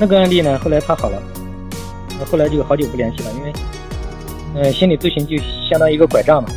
[0.00, 1.22] 那个案例呢，后来他好了，
[2.24, 3.52] 后来就好久不联系了，因为，
[4.54, 5.36] 呃，心理咨询就
[5.68, 6.48] 相当于一个拐杖嘛。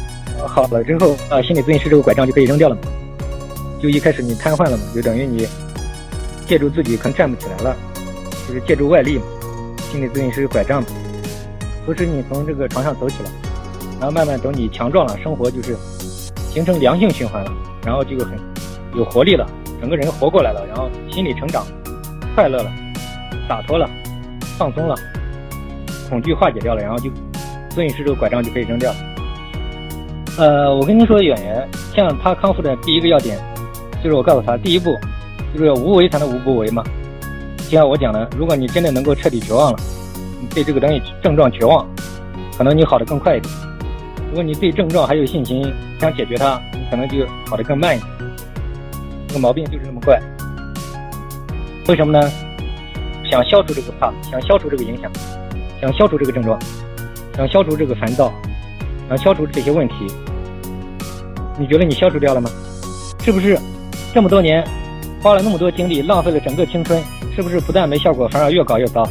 [0.48, 2.82] 好了之后啊，心理咨询师这个拐杖就可以扔掉了嘛。
[3.82, 5.46] 就一开始你瘫痪了嘛，就等于你
[6.48, 7.76] 借助自己可能站不起来了，
[8.48, 9.24] 就是借助外力嘛。
[9.92, 10.88] 心理咨询师拐杖嘛，
[11.86, 13.30] 扶持你从这个床上走起来，
[14.00, 15.76] 然后慢慢等你强壮了，生活就是
[16.50, 17.52] 形成良性循环了，
[17.86, 18.40] 然后就很
[18.96, 19.46] 有活力了，
[19.82, 21.68] 整个人活过来了，然后心理成长，
[22.36, 22.72] 快乐了，
[23.48, 23.90] 洒脱了，
[24.58, 24.96] 放松了，
[26.10, 27.10] 恐惧化解掉了，然后就
[27.70, 28.94] 咨询师这个拐杖就可以扔掉。
[30.38, 33.38] 呃，我跟您说，演员像他康复的第一个要点，
[34.04, 34.98] 就是我告诉他，第一步
[35.54, 36.84] 就是要无为才能无不为嘛。
[37.58, 39.78] 就像我讲的，如果你真的能够彻底绝望了，
[40.42, 41.88] 你对这个东西症状绝望，
[42.58, 43.54] 可能你好的更快一点；
[44.30, 48.12] 如果你对症状还有信心，想解决它，你可能就好的更慢一点。
[49.28, 50.20] 这个毛病就是这么怪。
[51.88, 52.32] 为什么呢？
[53.34, 55.12] 想消除这个怕，想消除这个影响，
[55.82, 56.56] 想消除这个症状，
[57.36, 58.32] 想消除这个烦躁，
[59.10, 59.96] 想消除这些问题，
[61.58, 62.48] 你觉得你消除掉了吗？
[63.24, 63.58] 是不是
[64.14, 64.64] 这么多年
[65.20, 67.02] 花了那么多精力，浪费了整个青春？
[67.36, 69.04] 是不是不但没效果，反而越搞越糟？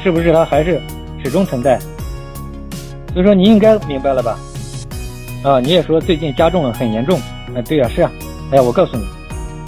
[0.00, 0.80] 是不是它还是
[1.24, 1.76] 始终存在？
[3.14, 4.38] 所以说你应该明白了吧？
[5.42, 7.18] 啊，你也说最近加重了，很严重。
[7.18, 8.08] 啊，对呀，是啊。
[8.52, 9.04] 哎呀，我告诉你，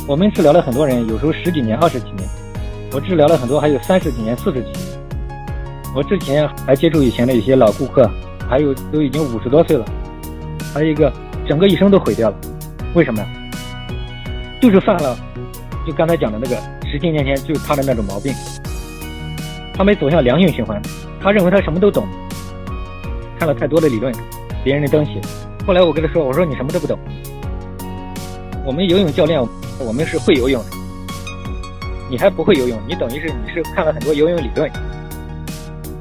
[0.07, 2.29] 我们治疗了很多人，有时候十几年、二十几年。
[2.93, 4.81] 我治疗了很多，还有三十几年、四十几年。
[5.95, 8.11] 我之前还接触以前的一些老顾客，
[8.49, 9.85] 还有都已经五十多岁了，
[10.75, 11.13] 还有一个
[11.49, 12.37] 整个一生都毁掉了。
[12.95, 13.23] 为什么？
[14.61, 15.17] 就是犯了，
[15.87, 16.57] 就刚才讲的那个。
[16.89, 18.33] 十几年前就他的那种毛病，
[19.75, 20.81] 他没走向良性循环，
[21.21, 22.07] 他认为他什么都懂，
[23.39, 24.15] 看了太多的理论，
[24.63, 25.21] 别人的东西。
[25.67, 26.97] 后来我跟他说：“我说你什么都不懂，
[28.65, 29.45] 我们游泳教练，
[29.81, 30.76] 我们是会游泳的，
[32.09, 34.71] 你还不会游泳，你等于是你是看了很多游泳理论，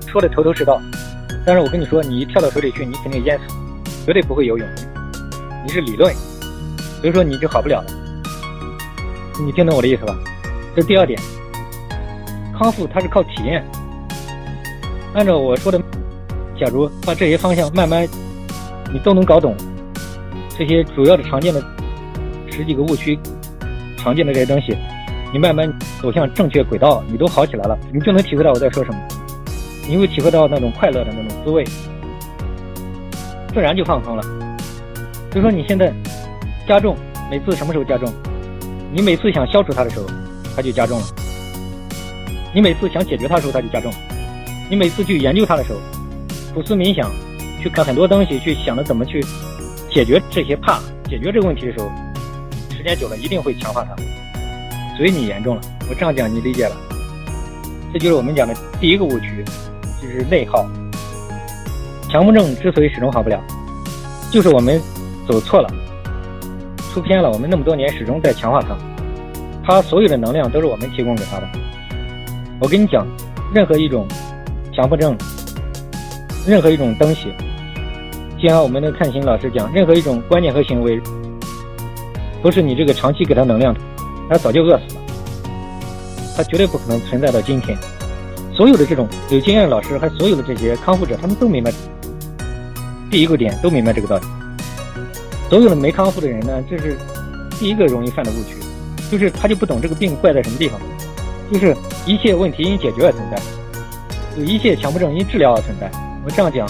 [0.08, 0.80] 说的头头是道。
[1.46, 3.56] 但是我跟你说，你一跳到水里去，你肯定淹死，
[4.06, 4.68] 绝对不会游泳。
[5.64, 6.14] 你是理论，
[7.02, 7.88] 所以说你就好不了了。
[9.44, 10.16] 你听懂我的意思吧？”
[10.76, 11.20] 这第二点，
[12.58, 13.66] 康复它是靠体验。
[15.14, 15.80] 按照我说的，
[16.60, 18.08] 假如把这些方向慢慢
[18.92, 19.56] 你都能搞懂，
[20.58, 21.64] 这些主要的常见的
[22.52, 23.18] 十几个误区，
[23.98, 24.76] 常见的这些东西，
[25.36, 25.70] 你慢慢
[26.02, 28.98] 走向正确轨道，你都好起来了，你就能体会到我在说什么，
[29.86, 31.62] 你会体会到那种快乐的那种滋味，
[33.54, 34.24] 自然就放松了。
[35.34, 35.94] 所以说你现在
[36.66, 36.96] 加重，
[37.30, 38.10] 每次什么时候加重？
[38.94, 40.06] 你每次想消除它的时候。
[40.56, 41.06] 它就加重了。
[42.54, 43.92] 你每次想解决它的时候，它就加重。
[44.70, 45.80] 你每次去研究它的时候，
[46.54, 47.12] 苦思冥想，
[47.62, 49.22] 去看很多东西，去想着怎么去
[49.92, 50.80] 解决这些怕，
[51.10, 51.92] 解决这个问题的时候，
[52.74, 53.94] 时间久了一定会强化它。
[54.98, 55.62] 所以你严重了。
[55.90, 56.76] 我这样讲你理解了。
[57.94, 59.44] 这就是我们讲的第一个误区，
[60.02, 60.66] 就是内耗。
[62.10, 63.42] 强迫症之所以始终好不了，
[64.32, 64.82] 就是我们
[65.28, 65.70] 走错了，
[66.94, 67.32] 出偏了。
[67.32, 68.78] 我们那么多年始终在强化它。
[69.64, 71.50] 它所有的能量都是我们提供给它的。
[72.62, 73.06] 我跟你讲，
[73.54, 74.08] 任何一种
[74.74, 75.18] 强迫症，
[76.48, 77.34] 任何一种东西，
[78.40, 81.02] 就像我们的看心老师讲，任何一种观念和行为，
[82.42, 83.76] 不是你这个长期给他能量，
[84.30, 85.02] 他早就饿死了，
[86.36, 87.78] 他绝对不可能存在到今天。
[88.54, 91.72] 所有的这种有经验的老师，还所有的这些康复者，他们都明白
[93.12, 94.26] 第一个点，都明白这个道理。
[95.50, 96.98] 所有的没康复的人呢，这是
[97.60, 98.56] 第一个容易犯的误区。
[99.12, 100.80] 就是他就不懂这个病怪在什么地方，
[101.54, 101.78] 就是
[102.08, 103.40] 一切问题因解决而存在，
[104.36, 105.92] 就一切强迫症因治疗而存在。
[106.26, 106.68] 我这样讲，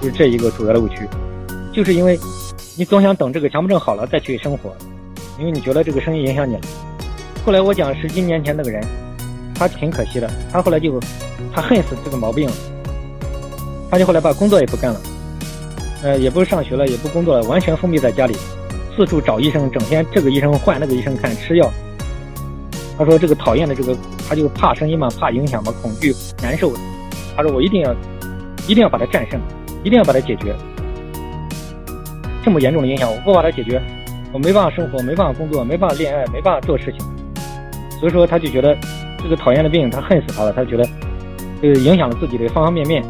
[0.00, 1.06] 就是这一个主要的误区，
[1.70, 2.18] 就是因为
[2.74, 4.74] 你总想等这个强迫症好了再去生活，
[5.38, 6.60] 因为你觉得这个声音影响你了。
[7.44, 8.82] 后来我讲十几年前那个人，
[9.54, 11.00] 他挺可惜的，他后来就
[11.52, 12.52] 他恨死这个毛病了，
[13.90, 15.00] 他就后来把工作也不干了，
[16.02, 18.36] 呃，也不上学了，也不工作了，完全封闭在家里。
[18.96, 21.70] 四处找医生，整天这个医生换那个医生看吃药。
[22.98, 23.96] 他说这个讨厌的这个，
[24.28, 26.72] 他就怕声音嘛，怕影响嘛，恐惧难受。
[27.36, 27.94] 他说我一定要，
[28.66, 29.40] 一定要把它战胜，
[29.84, 30.52] 一定要把它解决。
[32.44, 33.80] 这么严重的影响，我不把它解决，
[34.32, 37.00] 我没办法生活，没办法工作，没办法恋爱，没办法做事情。
[37.98, 38.76] 所以说他就觉得
[39.22, 40.52] 这个讨厌的病，他恨死他了。
[40.52, 40.88] 他觉得，
[41.62, 43.02] 呃，影响了自己的方方面面。